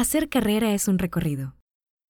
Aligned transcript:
Hacer 0.00 0.30
carrera 0.30 0.72
es 0.72 0.88
un 0.88 0.98
recorrido. 0.98 1.56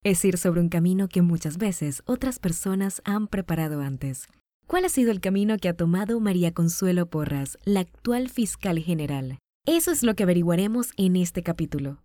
Es 0.04 0.24
ir 0.24 0.38
sobre 0.38 0.60
un 0.60 0.68
camino 0.68 1.08
que 1.08 1.22
muchas 1.22 1.58
veces 1.58 2.04
otras 2.06 2.38
personas 2.38 3.02
han 3.04 3.27
preparado 3.27 3.80
antes. 3.80 4.29
¿Cuál 4.68 4.84
ha 4.84 4.88
sido 4.88 5.11
el 5.11 5.20
camino 5.20 5.56
que 5.56 5.68
ha 5.68 5.77
tomado 5.77 6.21
María 6.21 6.54
Consuelo 6.54 7.06
Porras, 7.06 7.58
la 7.64 7.80
actual 7.80 8.29
fiscal 8.29 8.79
general? 8.79 9.38
Eso 9.66 9.90
es 9.90 10.04
lo 10.04 10.14
que 10.14 10.22
averiguaremos 10.22 10.93
en 10.96 11.16
este 11.16 11.43
capítulo. 11.43 12.00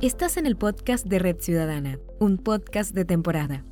Estás 0.00 0.36
en 0.36 0.46
el 0.46 0.56
podcast 0.56 1.06
de 1.06 1.18
Red 1.18 1.40
Ciudadana, 1.40 1.98
un 2.20 2.38
podcast 2.38 2.94
de 2.94 3.04
temporada. 3.04 3.64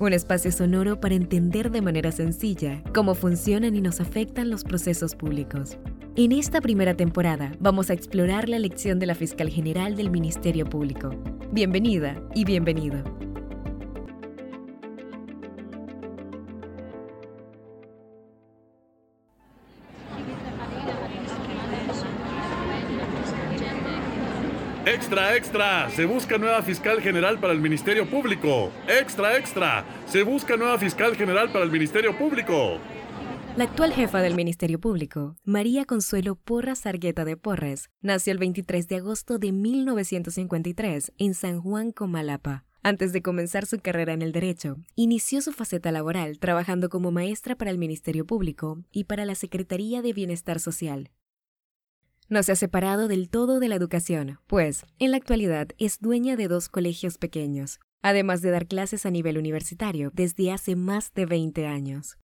Un 0.00 0.14
espacio 0.14 0.50
sonoro 0.50 0.98
para 0.98 1.14
entender 1.14 1.70
de 1.70 1.82
manera 1.82 2.10
sencilla 2.10 2.82
cómo 2.94 3.14
funcionan 3.14 3.76
y 3.76 3.82
nos 3.82 4.00
afectan 4.00 4.48
los 4.48 4.64
procesos 4.64 5.14
públicos. 5.14 5.76
En 6.16 6.32
esta 6.32 6.62
primera 6.62 6.94
temporada 6.94 7.52
vamos 7.60 7.90
a 7.90 7.92
explorar 7.92 8.48
la 8.48 8.56
elección 8.56 8.98
de 8.98 9.04
la 9.04 9.14
fiscal 9.14 9.50
general 9.50 9.96
del 9.96 10.08
Ministerio 10.08 10.64
Público. 10.64 11.10
Bienvenida 11.52 12.18
y 12.34 12.46
bienvenido. 12.46 13.29
Extra, 25.10 25.36
extra, 25.36 25.90
se 25.90 26.04
busca 26.04 26.38
nueva 26.38 26.62
fiscal 26.62 27.00
general 27.00 27.40
para 27.40 27.52
el 27.52 27.60
Ministerio 27.60 28.08
Público. 28.08 28.70
Extra, 28.86 29.36
extra, 29.36 29.84
se 30.06 30.22
busca 30.22 30.56
nueva 30.56 30.78
fiscal 30.78 31.16
general 31.16 31.50
para 31.50 31.64
el 31.64 31.72
Ministerio 31.72 32.16
Público. 32.16 32.78
La 33.56 33.64
actual 33.64 33.92
jefa 33.92 34.20
del 34.20 34.36
Ministerio 34.36 34.78
Público, 34.78 35.34
María 35.42 35.84
Consuelo 35.84 36.36
Porras 36.36 36.86
Argueta 36.86 37.24
de 37.24 37.36
Porres, 37.36 37.90
nació 38.00 38.34
el 38.34 38.38
23 38.38 38.86
de 38.86 38.96
agosto 38.98 39.38
de 39.40 39.50
1953 39.50 41.10
en 41.18 41.34
San 41.34 41.60
Juan, 41.60 41.90
Comalapa. 41.90 42.64
Antes 42.84 43.12
de 43.12 43.20
comenzar 43.20 43.66
su 43.66 43.80
carrera 43.80 44.12
en 44.12 44.22
el 44.22 44.30
derecho, 44.30 44.76
inició 44.94 45.42
su 45.42 45.50
faceta 45.50 45.90
laboral 45.90 46.38
trabajando 46.38 46.88
como 46.88 47.10
maestra 47.10 47.56
para 47.56 47.72
el 47.72 47.78
Ministerio 47.78 48.26
Público 48.26 48.78
y 48.92 49.04
para 49.04 49.24
la 49.24 49.34
Secretaría 49.34 50.02
de 50.02 50.12
Bienestar 50.12 50.60
Social. 50.60 51.10
No 52.30 52.44
se 52.44 52.52
ha 52.52 52.56
separado 52.56 53.08
del 53.08 53.28
todo 53.28 53.58
de 53.58 53.66
la 53.66 53.74
educación, 53.74 54.38
pues, 54.46 54.86
en 55.00 55.10
la 55.10 55.16
actualidad, 55.16 55.70
es 55.78 55.98
dueña 55.98 56.36
de 56.36 56.46
dos 56.46 56.68
colegios 56.68 57.18
pequeños, 57.18 57.80
además 58.02 58.40
de 58.40 58.52
dar 58.52 58.68
clases 58.68 59.04
a 59.04 59.10
nivel 59.10 59.36
universitario 59.36 60.12
desde 60.14 60.52
hace 60.52 60.76
más 60.76 61.12
de 61.12 61.26
20 61.26 61.66
años. 61.66 62.18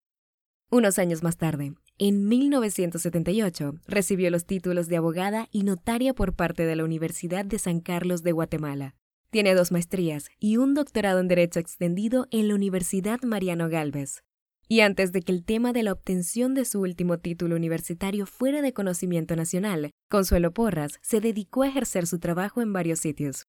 Unos 0.70 1.00
años 1.00 1.24
más 1.24 1.38
tarde, 1.38 1.74
en 1.98 2.28
1978, 2.28 3.74
recibió 3.88 4.30
los 4.30 4.46
títulos 4.46 4.86
de 4.86 4.96
abogada 4.96 5.48
y 5.50 5.64
notaria 5.64 6.14
por 6.14 6.34
parte 6.34 6.64
de 6.66 6.76
la 6.76 6.84
Universidad 6.84 7.44
de 7.44 7.58
San 7.58 7.80
Carlos 7.80 8.22
de 8.22 8.30
Guatemala. 8.30 8.94
Tiene 9.30 9.54
dos 9.56 9.72
maestrías 9.72 10.28
y 10.38 10.56
un 10.56 10.74
doctorado 10.74 11.18
en 11.18 11.26
Derecho 11.26 11.58
extendido 11.58 12.28
en 12.30 12.46
la 12.46 12.54
Universidad 12.54 13.22
Mariano 13.22 13.68
Galvez. 13.68 14.22
Y 14.68 14.80
antes 14.80 15.12
de 15.12 15.22
que 15.22 15.30
el 15.30 15.44
tema 15.44 15.72
de 15.72 15.84
la 15.84 15.92
obtención 15.92 16.54
de 16.54 16.64
su 16.64 16.80
último 16.80 17.18
título 17.18 17.54
universitario 17.54 18.26
fuera 18.26 18.62
de 18.62 18.72
conocimiento 18.72 19.36
nacional, 19.36 19.92
Consuelo 20.10 20.52
Porras 20.52 20.98
se 21.02 21.20
dedicó 21.20 21.62
a 21.62 21.68
ejercer 21.68 22.06
su 22.06 22.18
trabajo 22.18 22.60
en 22.60 22.72
varios 22.72 22.98
sitios, 22.98 23.46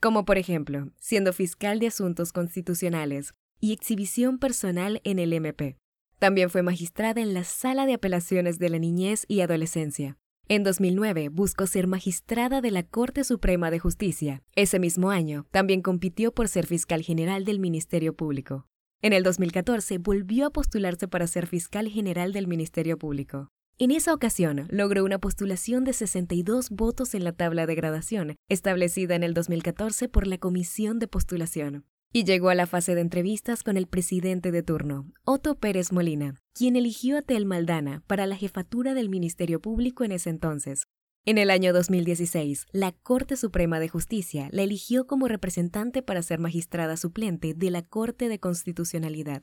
como 0.00 0.24
por 0.24 0.38
ejemplo, 0.38 0.90
siendo 0.98 1.34
fiscal 1.34 1.78
de 1.78 1.88
asuntos 1.88 2.32
constitucionales 2.32 3.34
y 3.60 3.72
exhibición 3.72 4.38
personal 4.38 5.02
en 5.04 5.18
el 5.18 5.34
MP. 5.34 5.76
También 6.18 6.48
fue 6.48 6.62
magistrada 6.62 7.20
en 7.20 7.34
la 7.34 7.44
Sala 7.44 7.84
de 7.84 7.94
Apelaciones 7.94 8.58
de 8.58 8.70
la 8.70 8.78
Niñez 8.78 9.26
y 9.28 9.40
Adolescencia. 9.40 10.16
En 10.48 10.62
2009 10.62 11.28
buscó 11.28 11.66
ser 11.66 11.86
magistrada 11.86 12.62
de 12.62 12.70
la 12.70 12.82
Corte 12.84 13.24
Suprema 13.24 13.70
de 13.70 13.78
Justicia. 13.78 14.42
Ese 14.54 14.78
mismo 14.78 15.10
año 15.10 15.44
también 15.50 15.82
compitió 15.82 16.32
por 16.32 16.48
ser 16.48 16.66
fiscal 16.66 17.02
general 17.02 17.44
del 17.44 17.58
Ministerio 17.58 18.14
Público. 18.14 18.66
En 19.06 19.12
el 19.12 19.22
2014 19.22 19.98
volvió 19.98 20.46
a 20.46 20.50
postularse 20.50 21.06
para 21.06 21.28
ser 21.28 21.46
fiscal 21.46 21.86
general 21.86 22.32
del 22.32 22.48
Ministerio 22.48 22.98
Público. 22.98 23.52
En 23.78 23.92
esa 23.92 24.12
ocasión 24.12 24.66
logró 24.68 25.04
una 25.04 25.20
postulación 25.20 25.84
de 25.84 25.92
62 25.92 26.70
votos 26.70 27.14
en 27.14 27.22
la 27.22 27.30
tabla 27.30 27.66
de 27.66 27.76
gradación, 27.76 28.34
establecida 28.48 29.14
en 29.14 29.22
el 29.22 29.32
2014 29.32 30.08
por 30.08 30.26
la 30.26 30.38
Comisión 30.38 30.98
de 30.98 31.06
Postulación, 31.06 31.84
y 32.12 32.24
llegó 32.24 32.48
a 32.48 32.56
la 32.56 32.66
fase 32.66 32.96
de 32.96 33.02
entrevistas 33.02 33.62
con 33.62 33.76
el 33.76 33.86
presidente 33.86 34.50
de 34.50 34.64
turno, 34.64 35.06
Otto 35.24 35.54
Pérez 35.54 35.92
Molina, 35.92 36.34
quien 36.52 36.74
eligió 36.74 37.16
a 37.16 37.22
Tel 37.22 37.46
Maldana 37.46 38.02
para 38.08 38.26
la 38.26 38.34
jefatura 38.34 38.92
del 38.92 39.08
Ministerio 39.08 39.60
Público 39.60 40.02
en 40.02 40.10
ese 40.10 40.30
entonces, 40.30 40.88
en 41.28 41.38
el 41.38 41.50
año 41.50 41.72
2016, 41.72 42.66
la 42.70 42.92
Corte 42.92 43.36
Suprema 43.36 43.80
de 43.80 43.88
Justicia 43.88 44.48
la 44.52 44.62
eligió 44.62 45.08
como 45.08 45.26
representante 45.26 46.00
para 46.00 46.22
ser 46.22 46.38
magistrada 46.38 46.96
suplente 46.96 47.52
de 47.52 47.70
la 47.72 47.82
Corte 47.82 48.28
de 48.28 48.38
Constitucionalidad. 48.38 49.42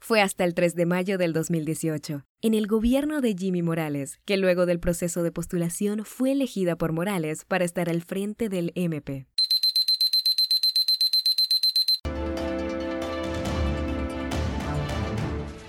Fue 0.00 0.22
hasta 0.22 0.44
el 0.44 0.54
3 0.54 0.74
de 0.74 0.86
mayo 0.86 1.18
del 1.18 1.34
2018, 1.34 2.24
en 2.40 2.54
el 2.54 2.66
gobierno 2.66 3.20
de 3.20 3.34
Jimmy 3.34 3.60
Morales, 3.60 4.20
que 4.24 4.38
luego 4.38 4.64
del 4.64 4.80
proceso 4.80 5.22
de 5.22 5.32
postulación 5.32 6.06
fue 6.06 6.32
elegida 6.32 6.76
por 6.76 6.92
Morales 6.92 7.44
para 7.44 7.66
estar 7.66 7.90
al 7.90 8.00
frente 8.00 8.48
del 8.48 8.72
MP. 8.74 9.26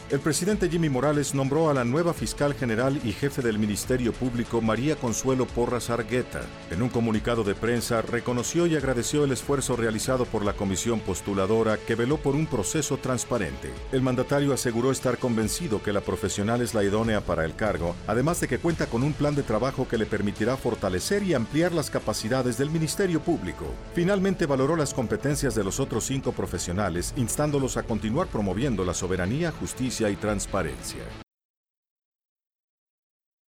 El 0.09 0.21
presidente 0.21 0.69
Jimmy 0.69 0.87
Morales 0.87 1.35
nombró 1.35 1.69
a 1.69 1.73
la 1.73 1.83
nueva 1.83 2.13
fiscal 2.13 2.53
general 2.53 2.97
y 3.03 3.11
jefe 3.11 3.41
del 3.41 3.59
Ministerio 3.59 4.13
Público 4.13 4.61
María 4.61 4.95
Consuelo 4.95 5.45
Porras 5.45 5.89
Argueta. 5.89 6.43
En 6.71 6.81
un 6.81 6.87
comunicado 6.87 7.43
de 7.43 7.55
prensa 7.55 8.01
reconoció 8.01 8.67
y 8.67 8.77
agradeció 8.77 9.25
el 9.25 9.33
esfuerzo 9.33 9.75
realizado 9.75 10.23
por 10.23 10.45
la 10.45 10.53
comisión 10.53 11.01
postuladora 11.01 11.75
que 11.75 11.95
veló 11.95 12.15
por 12.15 12.35
un 12.35 12.45
proceso 12.45 12.95
transparente. 12.95 13.69
El 13.91 14.01
mandatario 14.01 14.53
aseguró 14.53 14.91
estar 14.91 15.17
convencido 15.17 15.83
que 15.83 15.91
la 15.91 15.99
profesional 15.99 16.61
es 16.61 16.73
la 16.73 16.85
idónea 16.85 17.19
para 17.19 17.43
el 17.43 17.57
cargo, 17.57 17.93
además 18.07 18.39
de 18.39 18.47
que 18.47 18.59
cuenta 18.59 18.85
con 18.85 19.03
un 19.03 19.11
plan 19.11 19.35
de 19.35 19.43
trabajo 19.43 19.89
que 19.89 19.97
le 19.97 20.05
permitirá 20.05 20.55
fortalecer 20.55 21.21
y 21.23 21.33
ampliar 21.33 21.73
las 21.73 21.89
capacidades 21.89 22.57
del 22.57 22.69
Ministerio 22.69 23.19
Público. 23.19 23.65
Finalmente 23.93 24.45
valoró 24.45 24.77
las 24.77 24.93
competencias 24.93 25.53
de 25.53 25.65
los 25.65 25.81
otros 25.81 26.05
cinco 26.05 26.31
profesionales, 26.31 27.13
instándolos 27.17 27.75
a 27.75 27.83
continuar 27.83 28.27
promoviendo 28.27 28.85
la 28.85 28.93
soberanía, 28.93 29.51
justicia 29.51 29.96
y 29.99 30.15
transparencia. 30.15 31.01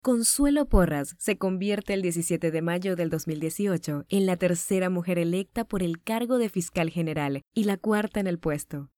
Consuelo 0.01 0.69
Porras 0.69 1.15
se 1.19 1.37
convierte 1.37 1.93
el 1.93 2.01
17 2.01 2.49
de 2.49 2.61
mayo 2.61 2.95
del 2.95 3.09
2018 3.09 4.05
en 4.07 4.25
la 4.25 4.37
tercera 4.37 4.89
mujer 4.89 5.19
electa 5.19 5.65
por 5.65 5.83
el 5.83 6.01
cargo 6.01 6.37
de 6.37 6.47
fiscal 6.47 6.89
general 6.89 7.41
y 7.53 7.65
la 7.65 7.75
cuarta 7.75 8.21
en 8.21 8.27
el 8.27 8.39
puesto. 8.39 8.89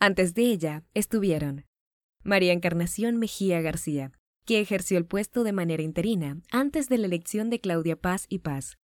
Antes 0.00 0.32
de 0.32 0.44
ella 0.44 0.84
estuvieron 0.94 1.66
María 2.22 2.54
Encarnación 2.54 3.18
Mejía 3.18 3.60
García, 3.60 4.12
que 4.46 4.60
ejerció 4.60 4.96
el 4.96 5.04
puesto 5.04 5.44
de 5.44 5.52
manera 5.52 5.82
interina 5.82 6.40
antes 6.50 6.88
de 6.88 6.96
la 6.96 7.06
elección 7.06 7.50
de 7.50 7.60
Claudia 7.60 7.96
Paz 7.96 8.24
y 8.30 8.38
Paz, 8.38 8.78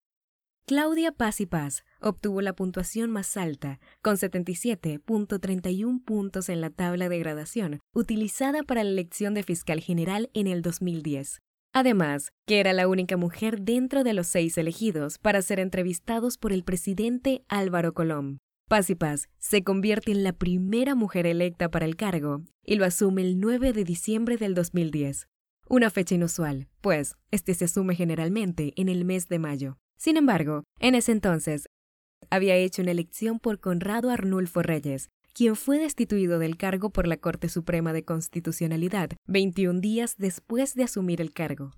Claudia 0.66 1.10
Paz 1.10 1.40
y 1.40 1.46
Paz 1.46 1.84
obtuvo 2.02 2.40
la 2.42 2.54
puntuación 2.54 3.10
más 3.10 3.36
alta, 3.36 3.80
con 4.02 4.16
77.31 4.16 6.04
puntos 6.04 6.48
en 6.48 6.60
la 6.60 6.70
tabla 6.70 7.08
de 7.08 7.18
gradación 7.18 7.80
utilizada 7.94 8.62
para 8.62 8.84
la 8.84 8.90
elección 8.90 9.34
de 9.34 9.42
fiscal 9.42 9.80
general 9.80 10.30
en 10.34 10.46
el 10.46 10.62
2010. 10.62 11.40
Además, 11.72 12.32
que 12.46 12.60
era 12.60 12.72
la 12.72 12.86
única 12.86 13.16
mujer 13.16 13.62
dentro 13.62 14.04
de 14.04 14.12
los 14.12 14.26
seis 14.26 14.58
elegidos 14.58 15.18
para 15.18 15.40
ser 15.40 15.58
entrevistados 15.58 16.36
por 16.36 16.52
el 16.52 16.64
presidente 16.64 17.44
Álvaro 17.48 17.94
Colom. 17.94 18.38
Paz 18.68 18.90
y 18.90 18.94
Paz 18.94 19.28
se 19.38 19.62
convierte 19.64 20.12
en 20.12 20.22
la 20.22 20.32
primera 20.32 20.94
mujer 20.94 21.26
electa 21.26 21.70
para 21.70 21.86
el 21.86 21.96
cargo 21.96 22.42
y 22.64 22.76
lo 22.76 22.84
asume 22.84 23.22
el 23.22 23.40
9 23.40 23.72
de 23.72 23.84
diciembre 23.84 24.36
del 24.36 24.54
2010. 24.54 25.28
Una 25.68 25.90
fecha 25.90 26.14
inusual, 26.14 26.68
pues 26.80 27.16
este 27.30 27.54
se 27.54 27.64
asume 27.64 27.94
generalmente 27.94 28.72
en 28.76 28.88
el 28.88 29.04
mes 29.04 29.28
de 29.28 29.38
mayo. 29.38 29.78
Sin 29.96 30.16
embargo, 30.16 30.64
en 30.80 30.94
ese 30.94 31.12
entonces, 31.12 31.68
había 32.32 32.56
hecho 32.56 32.80
una 32.80 32.92
elección 32.92 33.38
por 33.38 33.60
Conrado 33.60 34.08
Arnulfo 34.08 34.62
Reyes, 34.62 35.10
quien 35.34 35.54
fue 35.54 35.78
destituido 35.78 36.38
del 36.38 36.56
cargo 36.56 36.88
por 36.88 37.06
la 37.06 37.18
Corte 37.18 37.50
Suprema 37.50 37.92
de 37.92 38.06
Constitucionalidad 38.06 39.10
21 39.26 39.80
días 39.80 40.16
después 40.16 40.74
de 40.74 40.84
asumir 40.84 41.20
el 41.20 41.34
cargo. 41.34 41.72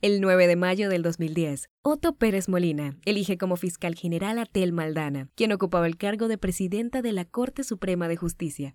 El 0.00 0.20
9 0.20 0.48
de 0.48 0.56
mayo 0.56 0.88
del 0.88 1.02
2010, 1.02 1.68
Otto 1.82 2.16
Pérez 2.16 2.48
Molina 2.48 2.96
elige 3.04 3.38
como 3.38 3.54
fiscal 3.54 3.94
general 3.94 4.40
a 4.40 4.46
Tel 4.46 4.72
Maldana, 4.72 5.30
quien 5.36 5.52
ocupaba 5.52 5.86
el 5.86 5.96
cargo 5.96 6.26
de 6.26 6.36
presidenta 6.36 7.00
de 7.00 7.12
la 7.12 7.24
Corte 7.24 7.62
Suprema 7.62 8.08
de 8.08 8.16
Justicia. 8.16 8.74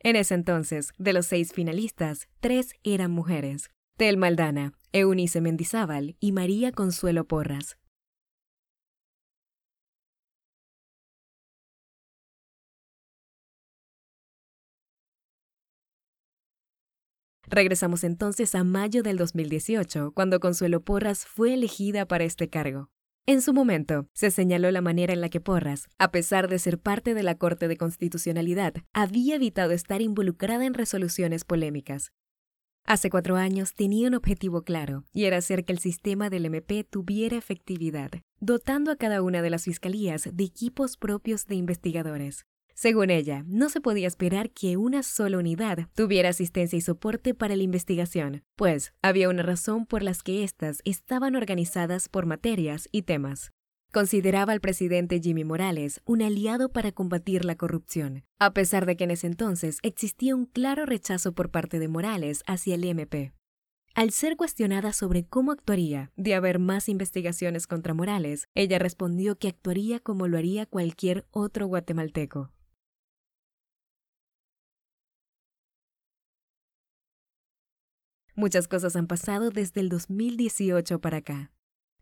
En 0.00 0.14
ese 0.14 0.34
entonces, 0.34 0.92
de 0.98 1.14
los 1.14 1.24
seis 1.24 1.54
finalistas, 1.54 2.28
tres 2.40 2.74
eran 2.84 3.12
mujeres. 3.12 3.70
Tel 3.96 4.18
Maldana, 4.18 4.74
Eunice 4.92 5.40
Mendizábal 5.40 6.16
y 6.20 6.32
María 6.32 6.70
Consuelo 6.70 7.24
Porras. 7.24 7.78
Regresamos 17.48 18.02
entonces 18.02 18.54
a 18.56 18.64
mayo 18.64 19.02
del 19.04 19.16
2018, 19.18 20.12
cuando 20.12 20.40
Consuelo 20.40 20.80
Porras 20.80 21.24
fue 21.26 21.54
elegida 21.54 22.06
para 22.06 22.24
este 22.24 22.48
cargo. 22.48 22.90
En 23.24 23.40
su 23.40 23.52
momento, 23.52 24.08
se 24.12 24.30
señaló 24.30 24.70
la 24.70 24.80
manera 24.80 25.12
en 25.12 25.20
la 25.20 25.28
que 25.28 25.40
Porras, 25.40 25.88
a 25.98 26.10
pesar 26.10 26.48
de 26.48 26.58
ser 26.58 26.78
parte 26.78 27.14
de 27.14 27.22
la 27.22 27.36
Corte 27.36 27.68
de 27.68 27.76
Constitucionalidad, 27.76 28.74
había 28.92 29.36
evitado 29.36 29.72
estar 29.72 30.02
involucrada 30.02 30.64
en 30.64 30.74
resoluciones 30.74 31.44
polémicas. 31.44 32.12
Hace 32.84 33.10
cuatro 33.10 33.36
años 33.36 33.74
tenía 33.74 34.06
un 34.06 34.14
objetivo 34.14 34.62
claro, 34.62 35.04
y 35.12 35.24
era 35.24 35.38
hacer 35.38 35.64
que 35.64 35.72
el 35.72 35.80
sistema 35.80 36.30
del 36.30 36.46
MP 36.46 36.84
tuviera 36.84 37.36
efectividad, 37.36 38.10
dotando 38.38 38.92
a 38.92 38.96
cada 38.96 39.22
una 39.22 39.42
de 39.42 39.50
las 39.50 39.64
fiscalías 39.64 40.28
de 40.32 40.44
equipos 40.44 40.96
propios 40.96 41.46
de 41.46 41.56
investigadores. 41.56 42.46
Según 42.76 43.08
ella, 43.08 43.42
no 43.46 43.70
se 43.70 43.80
podía 43.80 44.06
esperar 44.06 44.50
que 44.50 44.76
una 44.76 45.02
sola 45.02 45.38
unidad 45.38 45.88
tuviera 45.94 46.28
asistencia 46.28 46.76
y 46.76 46.82
soporte 46.82 47.32
para 47.32 47.56
la 47.56 47.62
investigación, 47.62 48.42
pues 48.54 48.92
había 49.00 49.30
una 49.30 49.42
razón 49.42 49.86
por 49.86 50.02
las 50.02 50.22
que 50.22 50.44
éstas 50.44 50.82
estaban 50.84 51.36
organizadas 51.36 52.10
por 52.10 52.26
materias 52.26 52.86
y 52.92 53.00
temas. 53.00 53.50
Consideraba 53.94 54.52
al 54.52 54.60
presidente 54.60 55.20
Jimmy 55.22 55.42
Morales 55.42 56.02
un 56.04 56.20
aliado 56.20 56.70
para 56.70 56.92
combatir 56.92 57.46
la 57.46 57.56
corrupción, 57.56 58.24
a 58.38 58.52
pesar 58.52 58.84
de 58.84 58.98
que 58.98 59.04
en 59.04 59.12
ese 59.12 59.26
entonces 59.26 59.78
existía 59.80 60.36
un 60.36 60.44
claro 60.44 60.84
rechazo 60.84 61.32
por 61.32 61.50
parte 61.50 61.78
de 61.78 61.88
Morales 61.88 62.42
hacia 62.46 62.74
el 62.74 62.84
MP. 62.84 63.32
Al 63.94 64.10
ser 64.10 64.36
cuestionada 64.36 64.92
sobre 64.92 65.24
cómo 65.24 65.52
actuaría 65.52 66.12
de 66.16 66.34
haber 66.34 66.58
más 66.58 66.90
investigaciones 66.90 67.66
contra 67.66 67.94
Morales, 67.94 68.48
ella 68.54 68.78
respondió 68.78 69.38
que 69.38 69.48
actuaría 69.48 69.98
como 69.98 70.28
lo 70.28 70.36
haría 70.36 70.66
cualquier 70.66 71.26
otro 71.30 71.66
guatemalteco. 71.68 72.50
Muchas 78.38 78.68
cosas 78.68 78.94
han 78.96 79.06
pasado 79.06 79.48
desde 79.48 79.80
el 79.80 79.88
2018 79.88 81.00
para 81.00 81.16
acá. 81.16 81.50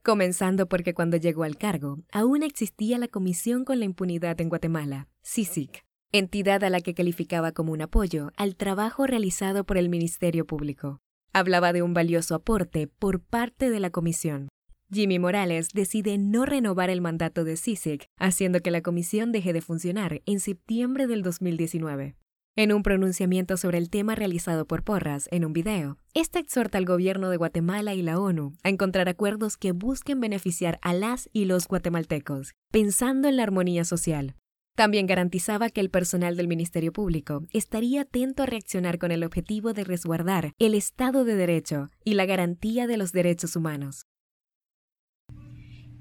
Comenzando 0.03 0.69
porque 0.69 0.93
cuando 0.93 1.17
llegó 1.17 1.45
al 1.45 1.57
cargo, 1.57 2.01
aún 2.11 2.43
existía 2.43 2.99
la 2.99 3.07
Comisión 3.07 3.65
con 3.65 3.79
la 3.79 3.85
Impunidad 3.85 4.41
en 4.41 4.49
Guatemala, 4.49 5.07
CICIC, 5.23 5.85
entidad 6.11 6.65
a 6.65 6.71
la 6.71 6.81
que 6.81 6.93
calificaba 6.93 7.53
como 7.53 7.71
un 7.71 7.83
apoyo 7.83 8.33
al 8.37 8.57
trabajo 8.57 9.07
realizado 9.07 9.63
por 9.63 9.79
el 9.79 9.89
Ministerio 9.89 10.45
Público. 10.45 10.99
Hablaba 11.33 11.73
de 11.73 11.83
un 11.83 11.95
valioso 11.95 12.35
aporte 12.35 12.89
por 12.89 13.21
parte 13.21 13.71
de 13.71 13.79
la 13.79 13.91
comisión. 13.91 14.49
Jimmy 14.91 15.21
Morales 15.21 15.69
decide 15.73 16.19
no 16.19 16.47
renovar 16.47 16.91
el 16.91 17.01
mandato 17.01 17.45
de 17.45 17.57
CICIC, 17.57 18.09
haciendo 18.19 18.59
que 18.59 18.73
la 18.73 18.83
comisión 18.83 19.31
deje 19.31 19.53
de 19.53 19.61
funcionar 19.61 20.21
en 20.27 20.41
septiembre 20.41 21.07
del 21.07 21.23
2019. 21.23 22.17
En 22.57 22.73
un 22.73 22.85
pronunciamiento 22.85 23.57
sobre 23.57 23.79
el 23.79 23.91
tema 23.91 24.15
realizado 24.15 24.65
por 24.65 24.85
Porras 24.85 25.27
en 25.33 25.45
un 25.45 25.53
video, 25.53 25.99
esta 26.15 26.39
exhorta 26.39 26.79
al 26.79 26.85
gobierno 26.85 27.29
de 27.29 27.37
Guatemala 27.37 27.95
y 27.95 28.03
la 28.03 28.21
ONU 28.21 28.55
a 28.63 28.69
encontrar 28.69 29.09
acuerdos 29.09 29.57
que 29.57 29.73
busquen 29.73 30.21
beneficiar 30.21 30.79
a 30.81 30.95
las 30.95 31.29
y 31.33 31.47
los 31.47 31.67
guatemaltecos, 31.67 32.55
pensando 32.71 33.27
en 33.27 33.39
la 33.39 33.43
armonía 33.43 33.85
social. 33.85 34.37
También 34.77 35.09
garantizaba 35.09 35.69
que 35.69 35.81
el 35.81 35.91
personal 35.91 36.37
del 36.37 36.47
Ministerio 36.47 36.93
Público 36.93 37.43
estaría 37.53 38.03
atento 38.03 38.45
a 38.45 38.47
reaccionar 38.47 38.99
con 38.99 39.11
el 39.11 39.25
objetivo 39.25 39.73
de 39.73 39.83
resguardar 39.83 40.53
el 40.61 40.75
Estado 40.75 41.25
de 41.25 41.35
Derecho 41.35 41.91
y 42.05 42.15
la 42.15 42.25
garantía 42.25 42.87
de 42.87 42.97
los 42.99 43.11
derechos 43.11 43.57
humanos. 43.57 44.07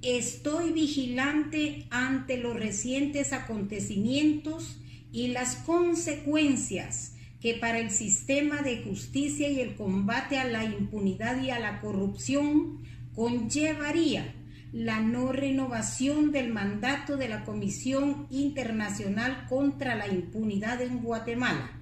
Estoy 0.04 0.72
vigilante 0.72 1.88
ante 1.90 2.38
los 2.38 2.56
recientes 2.56 3.34
acontecimientos 3.34 4.83
y 5.14 5.28
las 5.28 5.56
consecuencias 5.58 7.16
que 7.40 7.54
para 7.54 7.80
el 7.80 7.92
sistema 7.92 8.62
de 8.62 8.84
justicia 8.84 9.48
y 9.48 9.62
el 9.62 9.76
combate 9.76 10.40
a 10.40 10.46
la 10.46 10.66
impunidad 10.66 11.42
y 11.42 11.52
a 11.52 11.60
la 11.60 11.80
corrupción 11.82 12.80
conllevaría 13.14 14.34
la 14.72 15.02
no 15.02 15.32
renovación 15.32 16.32
del 16.32 16.52
mandato 16.52 17.16
de 17.16 17.30
la 17.30 17.46
Comisión 17.46 18.26
Internacional 18.32 19.46
contra 19.48 19.94
la 19.94 20.08
Impunidad 20.08 20.82
en 20.82 21.04
Guatemala, 21.04 21.80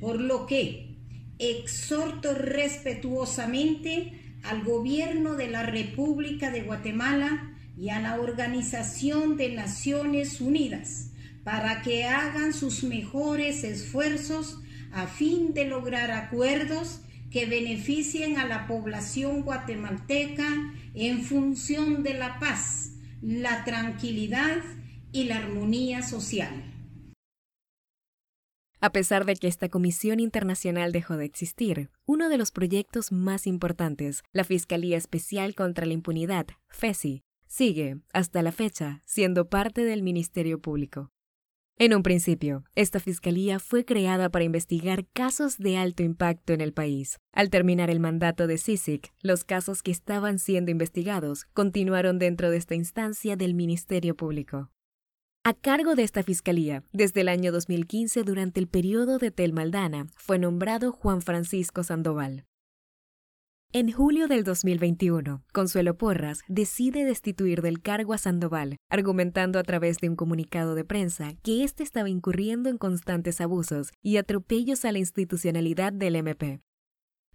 por 0.00 0.18
lo 0.18 0.46
que 0.46 0.96
exhorto 1.38 2.32
respetuosamente 2.32 4.38
al 4.42 4.64
Gobierno 4.64 5.34
de 5.34 5.48
la 5.48 5.64
República 5.64 6.50
de 6.50 6.62
Guatemala 6.62 7.52
y 7.76 7.90
a 7.90 8.00
la 8.00 8.18
Organización 8.18 9.36
de 9.36 9.50
Naciones 9.50 10.40
Unidas 10.40 11.09
para 11.44 11.82
que 11.82 12.04
hagan 12.04 12.52
sus 12.52 12.84
mejores 12.84 13.64
esfuerzos 13.64 14.58
a 14.92 15.06
fin 15.06 15.54
de 15.54 15.66
lograr 15.66 16.10
acuerdos 16.10 17.00
que 17.30 17.46
beneficien 17.46 18.38
a 18.38 18.46
la 18.46 18.66
población 18.66 19.42
guatemalteca 19.42 20.74
en 20.94 21.22
función 21.22 22.02
de 22.02 22.14
la 22.14 22.38
paz, 22.38 22.92
la 23.22 23.64
tranquilidad 23.64 24.62
y 25.12 25.24
la 25.24 25.38
armonía 25.38 26.02
social. 26.02 26.70
A 28.82 28.92
pesar 28.92 29.26
de 29.26 29.36
que 29.36 29.46
esta 29.46 29.68
Comisión 29.68 30.20
Internacional 30.20 30.90
dejó 30.90 31.18
de 31.18 31.26
existir, 31.26 31.90
uno 32.06 32.30
de 32.30 32.38
los 32.38 32.50
proyectos 32.50 33.12
más 33.12 33.46
importantes, 33.46 34.22
la 34.32 34.42
Fiscalía 34.42 34.96
Especial 34.96 35.54
contra 35.54 35.84
la 35.84 35.92
Impunidad, 35.92 36.46
FESI, 36.68 37.22
sigue, 37.46 38.00
hasta 38.14 38.42
la 38.42 38.52
fecha, 38.52 39.02
siendo 39.04 39.50
parte 39.50 39.84
del 39.84 40.02
Ministerio 40.02 40.60
Público. 40.62 41.12
En 41.82 41.94
un 41.94 42.02
principio, 42.02 42.62
esta 42.74 43.00
fiscalía 43.00 43.58
fue 43.58 43.86
creada 43.86 44.28
para 44.28 44.44
investigar 44.44 45.06
casos 45.14 45.56
de 45.56 45.78
alto 45.78 46.02
impacto 46.02 46.52
en 46.52 46.60
el 46.60 46.74
país. 46.74 47.18
Al 47.32 47.48
terminar 47.48 47.88
el 47.88 48.00
mandato 48.00 48.46
de 48.46 48.58
CICIC, 48.58 49.10
los 49.22 49.44
casos 49.44 49.82
que 49.82 49.90
estaban 49.90 50.38
siendo 50.38 50.70
investigados 50.70 51.46
continuaron 51.54 52.18
dentro 52.18 52.50
de 52.50 52.58
esta 52.58 52.74
instancia 52.74 53.34
del 53.34 53.54
Ministerio 53.54 54.14
Público. 54.14 54.68
A 55.42 55.54
cargo 55.54 55.94
de 55.94 56.02
esta 56.02 56.22
fiscalía, 56.22 56.84
desde 56.92 57.22
el 57.22 57.30
año 57.30 57.50
2015 57.50 58.24
durante 58.24 58.60
el 58.60 58.68
periodo 58.68 59.16
de 59.16 59.30
Tel 59.30 59.54
Maldana, 59.54 60.06
fue 60.16 60.38
nombrado 60.38 60.92
Juan 60.92 61.22
Francisco 61.22 61.82
Sandoval. 61.82 62.44
En 63.72 63.92
julio 63.92 64.26
del 64.26 64.42
2021, 64.42 65.44
Consuelo 65.52 65.96
Porras 65.96 66.40
decide 66.48 67.04
destituir 67.04 67.62
del 67.62 67.80
cargo 67.80 68.12
a 68.14 68.18
Sandoval, 68.18 68.78
argumentando 68.88 69.60
a 69.60 69.62
través 69.62 69.98
de 69.98 70.08
un 70.08 70.16
comunicado 70.16 70.74
de 70.74 70.84
prensa 70.84 71.34
que 71.44 71.62
éste 71.62 71.84
estaba 71.84 72.08
incurriendo 72.08 72.68
en 72.68 72.78
constantes 72.78 73.40
abusos 73.40 73.92
y 74.02 74.16
atropellos 74.16 74.84
a 74.84 74.90
la 74.90 74.98
institucionalidad 74.98 75.92
del 75.92 76.16
MP. 76.16 76.58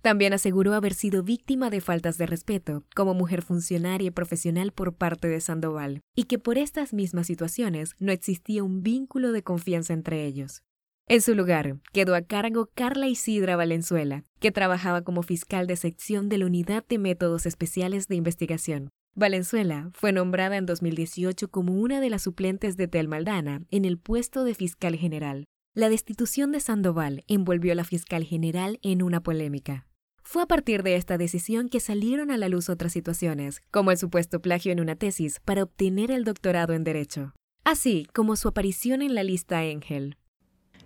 También 0.02 0.34
aseguró 0.34 0.74
haber 0.74 0.94
sido 0.94 1.24
víctima 1.24 1.70
de 1.70 1.80
faltas 1.80 2.18
de 2.18 2.26
respeto 2.26 2.84
como 2.94 3.14
mujer 3.14 3.42
funcionaria 3.42 4.10
y 4.10 4.12
profesional 4.12 4.74
por 4.74 4.94
parte 4.94 5.30
de 5.30 5.40
Sandoval, 5.40 6.02
y 6.16 6.26
que 6.26 6.38
por 6.38 6.58
estas 6.58 6.92
mismas 6.92 7.28
situaciones 7.28 7.96
no 7.98 8.12
existía 8.12 8.62
un 8.62 8.84
vínculo 8.84 9.32
de 9.32 9.42
confianza 9.42 9.94
entre 9.94 10.26
ellos. 10.26 10.65
En 11.08 11.22
su 11.22 11.36
lugar, 11.36 11.80
quedó 11.94 12.16
a 12.16 12.24
cargo 12.24 12.72
Carla 12.74 13.08
Isidra 13.08 13.56
Valenzuela, 13.56 14.24
que 14.40 14.52
trabajaba 14.52 15.04
como 15.04 15.22
fiscal 15.22 15.68
de 15.68 15.76
sección 15.76 16.30
de 16.30 16.40
la 16.40 16.48
Unidad 16.48 16.84
de 16.88 16.98
Métodos 16.98 17.46
Especiales 17.46 18.08
de 18.08 18.16
Investigación. 18.16 18.90
Valenzuela 19.14 19.92
fue 19.94 20.12
nombrada 20.12 20.58
en 20.58 20.66
2018 20.66 21.50
como 21.50 21.74
una 21.74 22.02
de 22.02 22.10
las 22.10 22.24
suplentes 22.24 22.76
de 22.76 22.88
Tel 22.88 23.08
Maldana 23.08 23.62
en 23.70 23.86
el 23.86 24.00
puesto 24.00 24.44
de 24.44 24.56
fiscal 24.56 24.96
general. 24.96 25.46
La 25.76 25.90
destitución 25.90 26.52
de 26.52 26.60
Sandoval 26.60 27.24
envolvió 27.28 27.74
a 27.74 27.76
la 27.76 27.84
fiscal 27.84 28.24
general 28.24 28.80
en 28.82 29.04
una 29.04 29.22
polémica. 29.22 29.86
Fue 30.24 30.42
a 30.42 30.48
partir 30.48 30.82
de 30.82 30.96
esta 30.96 31.20
decisión 31.20 31.70
que 31.70 31.82
salieron 31.82 32.32
a 32.32 32.38
la 32.38 32.50
luz 32.50 32.68
otras 32.68 32.94
situaciones, 32.94 33.62
como 33.70 33.92
el 33.92 34.00
supuesto 34.00 34.42
plagio 34.42 34.72
en 34.72 34.80
una 34.80 34.96
tesis 34.96 35.40
para 35.46 35.62
obtener 35.62 36.10
el 36.10 36.24
doctorado 36.24 36.74
en 36.74 36.84
Derecho, 36.84 37.36
así 37.64 38.08
como 38.12 38.36
su 38.36 38.48
aparición 38.48 39.04
en 39.04 39.14
la 39.14 39.24
lista 39.24 39.64
Engel. 39.66 40.18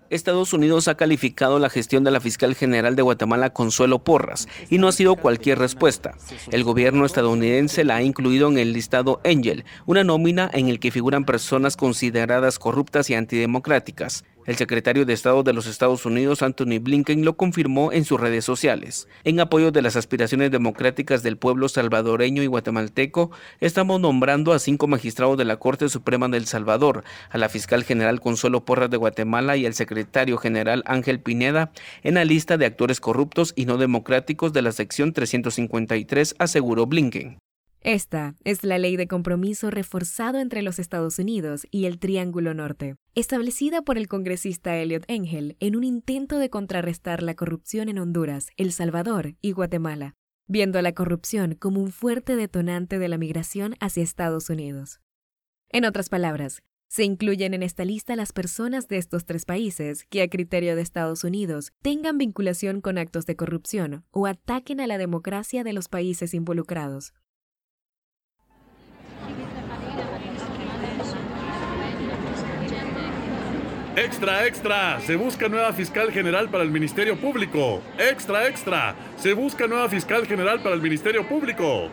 Estados 0.10 0.54
Unidos 0.54 0.88
ha 0.88 0.96
calificado 0.96 1.60
la 1.60 1.70
gestión 1.70 2.04
de 2.04 2.12
la 2.12 2.20
fiscal 2.20 2.56
general 2.56 2.96
de 2.96 3.02
Guatemala 3.02 3.52
Consuelo 3.52 4.00
Porras 4.00 4.48
y 4.70 4.78
no 4.78 4.88
ha 4.88 4.92
sido 4.92 5.16
cualquier 5.16 5.60
respuesta. 5.60 6.16
El 6.52 6.64
gobierno 6.64 7.06
estadounidense 7.06 7.84
la 7.84 7.98
ha 7.98 8.04
incluido 8.04 8.50
en 8.50 8.58
el 8.58 8.74
listado 8.74 9.22
Angel, 9.24 9.66
una 9.86 10.04
nómina 10.04 10.50
en 10.54 10.68
el 10.68 10.80
que 10.80 10.92
figuran 10.92 11.26
personas 11.26 11.78
consideradas 11.78 12.60
corruptas 12.60 13.10
y 13.10 13.14
antidemocráticas. 13.14 14.24
El 14.50 14.56
secretario 14.56 15.06
de 15.06 15.14
Estado 15.14 15.44
de 15.44 15.54
los 15.54 15.68
Estados 15.68 16.08
Unidos, 16.08 16.42
Anthony 16.42 16.80
Blinken, 16.82 17.24
lo 17.24 17.38
confirmó 17.38 17.92
en 17.92 18.04
sus 18.04 18.20
redes 18.20 18.44
sociales. 18.44 19.08
En 19.24 19.40
apoyo 19.40 19.72
de 19.72 19.84
las 19.84 19.96
aspiraciones 19.96 20.50
democráticas 20.50 21.22
del 21.22 21.38
pueblo 21.38 21.70
salvadoreño 21.70 22.42
y 22.42 22.48
guatemalteco, 22.48 23.30
estamos 23.60 24.02
nombrando 24.02 24.52
a 24.52 24.58
cinco 24.58 24.88
magistrados 24.88 25.38
de 25.38 25.46
la 25.46 25.58
Corte 25.58 25.88
Suprema 25.88 26.30
del 26.30 26.48
Salvador, 26.48 27.04
a 27.30 27.38
la 27.38 27.48
fiscal 27.48 27.84
general 27.84 28.22
Consuelo 28.22 28.66
Porras 28.66 28.90
de 28.90 28.98
Guatemala 28.98 29.56
y 29.56 29.68
al 29.68 29.76
secretario 29.76 30.40
general 30.40 30.82
Ángel 30.88 31.20
Pineda 31.20 31.72
en 32.02 32.16
la 32.16 32.26
lista 32.26 32.58
de 32.58 32.66
actores 32.66 33.00
corruptos 33.00 33.54
y 33.56 33.68
no 33.68 33.78
democráticos 33.78 34.52
de 34.52 34.64
la 34.64 34.72
sección 34.72 35.14
353, 35.14 36.34
aseguró 36.40 36.88
Blinken. 36.88 37.38
Esta 37.82 38.36
es 38.44 38.66
la 38.66 38.78
ley 38.78 38.98
de 38.98 39.08
compromiso 39.08 39.72
reforzado 39.72 40.40
entre 40.40 40.64
los 40.64 40.80
Estados 40.80 41.18
Unidos 41.18 41.66
y 41.72 41.86
el 41.86 41.98
Triángulo 41.98 42.54
Norte, 42.54 42.98
establecida 43.16 43.82
por 43.82 43.98
el 43.98 44.10
congresista 44.10 44.76
Elliot 44.76 45.06
Engel 45.08 45.56
en 45.62 45.78
un 45.78 45.86
intento 45.86 46.40
de 46.40 46.50
contrarrestar 46.50 47.24
la 47.24 47.36
corrupción 47.36 47.88
en 47.88 48.00
Honduras, 48.00 48.50
El 48.58 48.74
Salvador 48.74 49.36
y 49.42 49.54
Guatemala, 49.54 50.16
viendo 50.46 50.82
la 50.82 50.92
corrupción 50.92 51.56
como 51.56 51.80
un 51.80 51.92
fuerte 51.92 52.36
detonante 52.36 53.00
de 53.00 53.08
la 53.08 53.18
migración 53.18 53.76
hacia 53.80 54.04
Estados 54.04 54.50
Unidos. 54.50 55.00
En 55.70 55.86
otras 55.86 56.10
palabras, 56.10 56.62
se 56.90 57.06
incluyen 57.06 57.54
en 57.54 57.64
esta 57.64 57.86
lista 57.86 58.16
las 58.16 58.34
personas 58.34 58.88
de 58.88 58.98
estos 58.98 59.24
tres 59.24 59.46
países 59.46 60.06
que, 60.10 60.24
a 60.24 60.28
criterio 60.28 60.76
de 60.76 60.82
Estados 60.82 61.24
Unidos, 61.24 61.72
tengan 61.82 62.18
vinculación 62.18 62.82
con 62.82 62.98
actos 62.98 63.26
de 63.26 63.38
corrupción 63.38 64.04
o 64.12 64.26
ataquen 64.26 64.82
a 64.82 64.88
la 64.88 64.98
democracia 64.98 65.64
de 65.64 65.72
los 65.72 65.88
países 65.88 66.34
involucrados. 66.34 67.14
Extra, 74.02 74.48
extra, 74.48 75.02
se 75.02 75.18
busca 75.18 75.50
nueva 75.50 75.74
fiscal 75.74 76.10
general 76.10 76.50
para 76.50 76.64
el 76.64 76.72
Ministerio 76.72 77.20
Público. 77.20 77.82
Extra, 77.98 78.48
extra, 78.48 78.96
se 79.18 79.34
busca 79.34 79.68
nueva 79.68 79.90
fiscal 79.90 80.26
general 80.26 80.64
para 80.64 80.74
el 80.74 80.82
Ministerio 80.82 81.28
Público. 81.28 81.90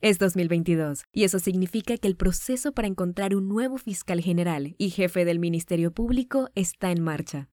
Es 0.00 0.20
2022 0.20 1.06
y 1.12 1.24
eso 1.24 1.40
significa 1.40 1.96
que 1.96 2.06
el 2.06 2.14
proceso 2.14 2.70
para 2.70 2.86
encontrar 2.86 3.34
un 3.34 3.48
nuevo 3.48 3.76
fiscal 3.76 4.20
general 4.20 4.76
y 4.78 4.90
jefe 4.90 5.24
del 5.24 5.40
Ministerio 5.40 5.90
Público 5.90 6.48
está 6.54 6.92
en 6.92 7.02
marcha. 7.02 7.48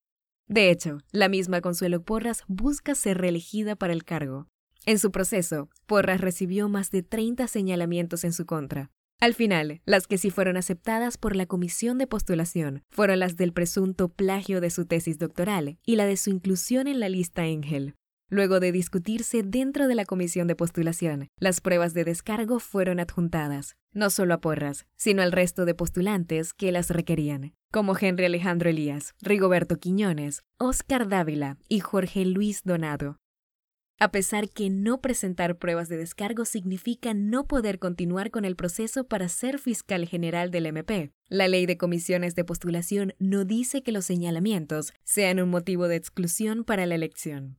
De 0.46 0.70
hecho, 0.70 1.00
la 1.12 1.28
misma 1.28 1.62
Consuelo 1.62 2.04
Porras 2.04 2.44
busca 2.48 2.94
ser 2.94 3.18
reelegida 3.18 3.76
para 3.76 3.94
el 3.94 4.04
cargo. 4.04 4.46
En 4.86 5.00
su 5.00 5.10
proceso, 5.10 5.72
Porras 5.88 6.22
recibió 6.22 6.70
más 6.70 6.92
de 6.92 7.02
30 7.02 7.48
señalamientos 7.48 8.24
en 8.24 8.34
su 8.34 8.46
contra, 8.46 8.92
al 9.20 9.34
final, 9.34 9.82
las 9.86 10.06
que 10.06 10.20
sí 10.20 10.30
fueron 10.30 10.58
aceptadas 10.58 11.18
por 11.18 11.36
la 11.36 11.48
comisión 11.48 11.98
de 11.98 12.06
postulación 12.06 12.84
fueron 12.90 13.20
las 13.20 13.36
del 13.36 13.52
presunto 13.52 14.10
plagio 14.10 14.62
de 14.62 14.70
su 14.70 14.86
tesis 14.86 15.18
doctoral 15.18 15.80
y 15.84 15.96
la 15.96 16.06
de 16.06 16.18
su 16.18 16.30
inclusión 16.30 16.88
en 16.88 17.00
la 17.00 17.10
lista 17.10 17.48
Engel. 17.48 17.96
Luego 18.30 18.60
de 18.60 18.72
discutirse 18.72 19.42
dentro 19.42 19.88
de 19.88 19.96
la 19.96 20.06
comisión 20.06 20.48
de 20.48 20.56
postulación, 20.56 21.30
las 21.40 21.62
pruebas 21.62 21.96
de 21.96 22.04
descargo 22.04 22.60
fueron 22.60 23.00
adjuntadas, 23.00 23.76
no 23.92 24.10
solo 24.12 24.36
a 24.36 24.42
Porras, 24.42 24.86
sino 24.98 25.24
al 25.24 25.32
resto 25.32 25.66
de 25.66 25.74
postulantes 25.74 26.54
que 26.54 26.72
las 26.72 26.92
requerían, 26.92 27.56
como 27.72 27.98
Henry 27.98 28.26
Alejandro 28.26 28.70
Elías, 28.70 29.16
Rigoberto 29.22 29.78
Quiñones, 29.78 30.44
Oscar 30.60 31.08
Dávila 31.08 31.58
y 31.68 31.80
Jorge 31.80 32.26
Luis 32.26 32.64
Donado. 32.64 33.18
A 34.00 34.12
pesar 34.12 34.48
que 34.50 34.70
no 34.70 35.02
presentar 35.02 35.58
pruebas 35.58 35.90
de 35.90 35.98
descargo 35.98 36.46
significa 36.46 37.16
no 37.16 37.48
poder 37.48 37.80
continuar 37.80 38.30
con 38.30 38.46
el 38.46 38.56
proceso 38.56 39.06
para 39.08 39.28
ser 39.28 39.58
fiscal 39.58 40.08
general 40.08 40.52
del 40.52 40.68
MP, 40.68 41.12
la 41.30 41.48
ley 41.48 41.66
de 41.66 41.78
comisiones 41.78 42.36
de 42.36 42.44
postulación 42.44 43.16
no 43.18 43.44
dice 43.44 43.82
que 43.82 43.92
los 43.92 44.06
señalamientos 44.06 44.94
sean 45.04 45.40
un 45.40 45.50
motivo 45.50 45.88
de 45.88 45.96
exclusión 45.96 46.64
para 46.64 46.86
la 46.86 46.94
elección. 46.94 47.58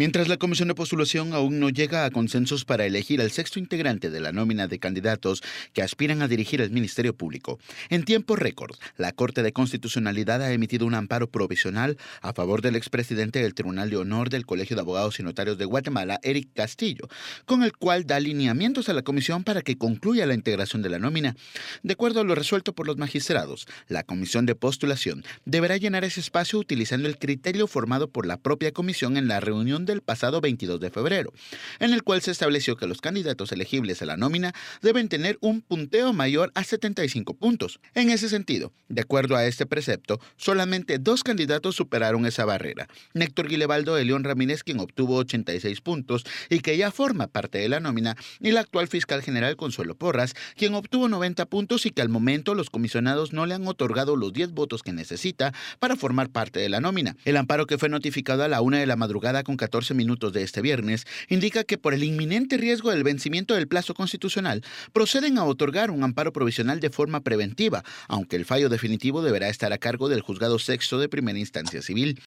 Mientras 0.00 0.28
la 0.28 0.38
comisión 0.38 0.68
de 0.68 0.74
postulación 0.74 1.34
aún 1.34 1.60
no 1.60 1.68
llega 1.68 2.06
a 2.06 2.10
consensos 2.10 2.64
para 2.64 2.86
elegir 2.86 3.20
al 3.20 3.30
sexto 3.30 3.58
integrante 3.58 4.08
de 4.08 4.18
la 4.18 4.32
nómina 4.32 4.66
de 4.66 4.78
candidatos 4.78 5.42
que 5.74 5.82
aspiran 5.82 6.22
a 6.22 6.26
dirigir 6.26 6.62
el 6.62 6.70
Ministerio 6.70 7.14
Público, 7.14 7.58
en 7.90 8.06
tiempo 8.06 8.34
récord, 8.34 8.76
la 8.96 9.12
Corte 9.12 9.42
de 9.42 9.52
Constitucionalidad 9.52 10.40
ha 10.40 10.54
emitido 10.54 10.86
un 10.86 10.94
amparo 10.94 11.28
provisional 11.30 11.98
a 12.22 12.32
favor 12.32 12.62
del 12.62 12.76
expresidente 12.76 13.42
del 13.42 13.52
Tribunal 13.52 13.90
de 13.90 13.98
Honor 13.98 14.30
del 14.30 14.46
Colegio 14.46 14.74
de 14.74 14.80
Abogados 14.80 15.20
y 15.20 15.22
Notarios 15.22 15.58
de 15.58 15.66
Guatemala, 15.66 16.18
Eric 16.22 16.48
Castillo, 16.54 17.06
con 17.44 17.62
el 17.62 17.76
cual 17.76 18.06
da 18.06 18.20
lineamientos 18.20 18.88
a 18.88 18.94
la 18.94 19.02
comisión 19.02 19.44
para 19.44 19.60
que 19.60 19.76
concluya 19.76 20.24
la 20.24 20.32
integración 20.32 20.80
de 20.80 20.88
la 20.88 20.98
nómina. 20.98 21.36
De 21.82 21.92
acuerdo 21.92 22.22
a 22.22 22.24
lo 22.24 22.34
resuelto 22.34 22.72
por 22.72 22.86
los 22.86 22.96
magistrados, 22.96 23.66
la 23.86 24.04
comisión 24.04 24.46
de 24.46 24.54
postulación 24.54 25.24
deberá 25.44 25.76
llenar 25.76 26.04
ese 26.04 26.20
espacio 26.20 26.58
utilizando 26.58 27.06
el 27.06 27.18
criterio 27.18 27.66
formado 27.66 28.08
por 28.08 28.24
la 28.24 28.38
propia 28.38 28.72
comisión 28.72 29.18
en 29.18 29.28
la 29.28 29.40
reunión 29.40 29.84
de 29.84 29.89
el 29.92 30.02
pasado 30.02 30.40
22 30.40 30.80
de 30.80 30.90
febrero, 30.90 31.32
en 31.78 31.92
el 31.92 32.02
cual 32.02 32.22
se 32.22 32.30
estableció 32.30 32.76
que 32.76 32.86
los 32.86 33.00
candidatos 33.00 33.52
elegibles 33.52 34.02
a 34.02 34.06
la 34.06 34.16
nómina 34.16 34.52
deben 34.82 35.08
tener 35.08 35.38
un 35.40 35.60
punteo 35.60 36.12
mayor 36.12 36.52
a 36.54 36.64
75 36.64 37.34
puntos. 37.34 37.80
En 37.94 38.10
ese 38.10 38.28
sentido, 38.28 38.72
de 38.88 39.02
acuerdo 39.02 39.36
a 39.36 39.46
este 39.46 39.66
precepto, 39.66 40.20
solamente 40.36 40.98
dos 40.98 41.22
candidatos 41.22 41.76
superaron 41.76 42.26
esa 42.26 42.44
barrera. 42.44 42.88
Néctor 43.14 43.48
Guilebaldo 43.48 43.94
de 43.94 44.04
León 44.04 44.24
Ramírez, 44.24 44.62
quien 44.62 44.80
obtuvo 44.80 45.16
86 45.16 45.80
puntos 45.80 46.24
y 46.48 46.60
que 46.60 46.76
ya 46.76 46.90
forma 46.90 47.26
parte 47.26 47.58
de 47.58 47.68
la 47.68 47.80
nómina, 47.80 48.16
y 48.40 48.48
el 48.48 48.56
actual 48.56 48.88
fiscal 48.88 49.22
general 49.22 49.56
Consuelo 49.56 49.94
Porras, 49.96 50.34
quien 50.56 50.74
obtuvo 50.74 51.08
90 51.08 51.46
puntos 51.46 51.86
y 51.86 51.90
que 51.90 52.02
al 52.02 52.08
momento 52.08 52.54
los 52.54 52.70
comisionados 52.70 53.32
no 53.32 53.46
le 53.46 53.54
han 53.54 53.66
otorgado 53.66 54.16
los 54.16 54.32
10 54.32 54.52
votos 54.52 54.82
que 54.82 54.92
necesita 54.92 55.52
para 55.78 55.96
formar 55.96 56.30
parte 56.30 56.60
de 56.60 56.68
la 56.68 56.80
nómina. 56.80 57.16
El 57.24 57.36
amparo 57.36 57.66
que 57.66 57.78
fue 57.78 57.88
notificado 57.88 58.44
a 58.44 58.48
la 58.48 58.60
una 58.60 58.78
de 58.78 58.86
la 58.86 58.96
madrugada 58.96 59.42
con 59.42 59.56
14 59.56 59.69
minutos 59.94 60.32
de 60.32 60.42
este 60.42 60.60
viernes, 60.60 61.06
indica 61.28 61.64
que 61.64 61.78
por 61.78 61.94
el 61.94 62.04
inminente 62.04 62.56
riesgo 62.56 62.90
del 62.90 63.04
vencimiento 63.04 63.54
del 63.54 63.68
plazo 63.68 63.94
constitucional, 63.94 64.62
proceden 64.92 65.38
a 65.38 65.44
otorgar 65.44 65.90
un 65.90 66.02
amparo 66.02 66.32
provisional 66.32 66.80
de 66.80 66.90
forma 66.90 67.20
preventiva, 67.20 67.84
aunque 68.08 68.36
el 68.36 68.44
fallo 68.44 68.68
definitivo 68.68 69.22
deberá 69.22 69.48
estar 69.48 69.72
a 69.72 69.78
cargo 69.78 70.08
del 70.08 70.22
juzgado 70.22 70.58
sexto 70.58 70.98
de 70.98 71.08
primera 71.08 71.38
instancia 71.38 71.82
civil 71.82 72.20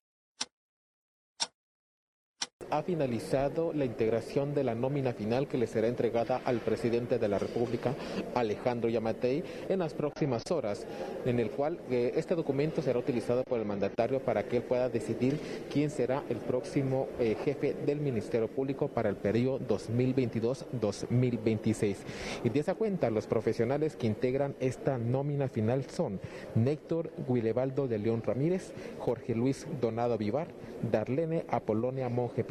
ha 2.78 2.82
finalizado 2.82 3.72
la 3.72 3.84
integración 3.84 4.52
de 4.52 4.64
la 4.64 4.74
nómina 4.74 5.12
final 5.12 5.46
que 5.46 5.58
le 5.58 5.68
será 5.68 5.86
entregada 5.86 6.40
al 6.44 6.58
presidente 6.58 7.20
de 7.20 7.28
la 7.28 7.38
República, 7.38 7.94
Alejandro 8.34 8.90
Yamatei, 8.90 9.44
en 9.68 9.78
las 9.78 9.94
próximas 9.94 10.42
horas, 10.50 10.84
en 11.24 11.38
el 11.38 11.50
cual 11.50 11.78
eh, 11.88 12.14
este 12.16 12.34
documento 12.34 12.82
será 12.82 12.98
utilizado 12.98 13.44
por 13.44 13.60
el 13.60 13.64
mandatario 13.64 14.18
para 14.18 14.42
que 14.42 14.56
él 14.56 14.64
pueda 14.64 14.88
decidir 14.88 15.38
quién 15.72 15.90
será 15.90 16.24
el 16.28 16.38
próximo 16.38 17.06
eh, 17.20 17.36
jefe 17.44 17.76
del 17.86 18.00
Ministerio 18.00 18.48
Público 18.48 18.88
para 18.88 19.08
el 19.08 19.14
periodo 19.16 19.60
2022-2026. 19.68 21.94
Y 22.42 22.48
de 22.48 22.58
esa 22.58 22.74
cuenta, 22.74 23.08
los 23.10 23.28
profesionales 23.28 23.94
que 23.94 24.08
integran 24.08 24.56
esta 24.58 24.98
nómina 24.98 25.46
final 25.48 25.84
son 25.84 26.18
Néctor 26.56 27.12
Guilebaldo 27.28 27.86
de 27.86 27.98
León 27.98 28.24
Ramírez, 28.24 28.72
Jorge 28.98 29.36
Luis 29.36 29.68
Donado 29.80 30.18
Vivar, 30.18 30.48
Darlene 30.90 31.44
Apolonia 31.48 32.08
Monje 32.08 32.42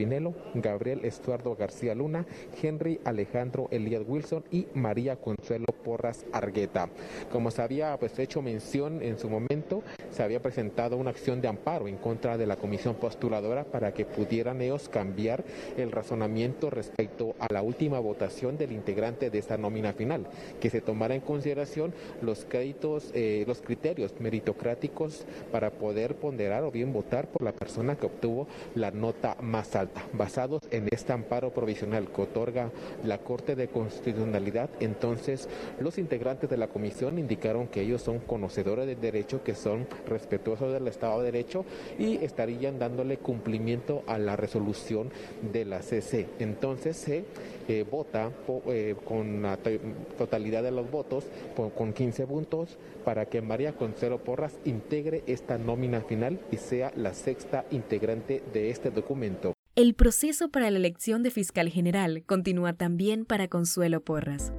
Gabriel 0.53 1.05
Estuardo 1.05 1.55
García 1.55 1.95
Luna, 1.95 2.25
Henry 2.61 2.99
Alejandro 3.03 3.67
Elías 3.71 4.03
Wilson 4.07 4.43
y 4.51 4.67
María 4.75 5.15
Consuelo 5.15 5.65
Porras 5.83 6.25
Argueta. 6.31 6.89
Como 7.31 7.49
se 7.49 7.61
había 7.61 7.97
pues, 7.97 8.19
hecho 8.19 8.41
mención 8.41 9.01
en 9.01 9.17
su 9.17 9.29
momento, 9.29 9.81
se 10.11 10.21
había 10.21 10.41
presentado 10.41 10.97
una 10.97 11.09
acción 11.09 11.41
de 11.41 11.47
amparo 11.47 11.87
en 11.87 11.97
contra 11.97 12.37
de 12.37 12.45
la 12.45 12.57
comisión 12.57 12.95
postuladora 12.95 13.63
para 13.63 13.93
que 13.93 14.05
pudieran 14.05 14.61
ellos 14.61 14.87
cambiar 14.87 15.43
el 15.77 15.91
razonamiento 15.91 16.69
respecto 16.69 17.35
a 17.39 17.51
la 17.51 17.63
última 17.63 17.99
votación 17.99 18.57
del 18.57 18.71
integrante 18.71 19.31
de 19.31 19.39
esta 19.39 19.57
nómina 19.57 19.93
final, 19.93 20.27
que 20.59 20.69
se 20.69 20.81
tomara 20.81 21.15
en 21.15 21.21
consideración 21.21 21.93
los 22.21 22.45
créditos, 22.45 23.09
eh, 23.15 23.45
los 23.47 23.61
criterios 23.61 24.13
meritocráticos 24.19 25.25
para 25.51 25.71
poder 25.71 26.15
ponderar 26.15 26.63
o 26.63 26.71
bien 26.71 26.93
votar 26.93 27.27
por 27.27 27.41
la 27.41 27.51
persona 27.51 27.95
que 27.95 28.05
obtuvo 28.05 28.47
la 28.75 28.91
nota 28.91 29.35
más 29.41 29.75
alta. 29.75 30.02
Basados 30.11 30.61
en 30.71 30.87
este 30.91 31.13
amparo 31.13 31.51
provisional 31.51 32.07
que 32.07 32.21
otorga 32.21 32.71
la 33.03 33.19
Corte 33.19 33.55
de 33.55 33.67
Constitucionalidad, 33.67 34.69
entonces 34.79 35.47
los 35.79 35.97
integrantes 35.97 36.49
de 36.49 36.57
la 36.57 36.67
comisión 36.67 37.19
indicaron 37.19 37.67
que 37.67 37.81
ellos 37.81 38.01
son 38.01 38.19
conocedores 38.19 38.87
del 38.87 38.99
derecho, 38.99 39.43
que 39.43 39.55
son 39.55 39.87
respetuosos 40.07 40.73
del 40.73 40.87
Estado 40.87 41.19
de 41.19 41.31
Derecho 41.31 41.65
y 41.97 42.17
estarían 42.23 42.79
dándole 42.79 43.17
cumplimiento 43.17 44.03
a 44.07 44.17
la 44.17 44.35
resolución 44.35 45.09
de 45.51 45.65
la 45.65 45.81
CC. 45.81 46.27
Entonces 46.39 46.97
se 46.97 47.25
eh, 47.67 47.85
vota 47.89 48.31
eh, 48.67 48.95
con 49.05 49.41
la 49.41 49.57
totalidad 50.17 50.63
de 50.63 50.71
los 50.71 50.89
votos, 50.89 51.25
con 51.55 51.93
15 51.93 52.27
puntos, 52.27 52.77
para 53.05 53.25
que 53.25 53.41
María 53.41 53.73
Concero 53.73 54.17
Porras 54.19 54.57
integre 54.65 55.23
esta 55.27 55.57
nómina 55.57 56.01
final 56.01 56.39
y 56.51 56.57
sea 56.57 56.91
la 56.95 57.13
sexta 57.13 57.65
integrante 57.71 58.41
de 58.53 58.69
este 58.69 58.89
documento. 58.89 59.52
El 59.75 59.95
proceso 59.95 60.49
para 60.49 60.69
la 60.69 60.77
elección 60.77 61.23
de 61.23 61.31
fiscal 61.31 61.67
general 61.67 62.23
continúa 62.27 62.73
también 62.73 63.25
para 63.25 63.47
Consuelo 63.47 64.01
Porras. 64.03 64.53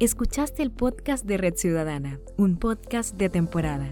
Escuchaste 0.00 0.62
el 0.62 0.70
podcast 0.70 1.26
de 1.26 1.36
Red 1.36 1.56
Ciudadana, 1.56 2.18
un 2.38 2.56
podcast 2.56 3.14
de 3.16 3.28
temporada. 3.28 3.90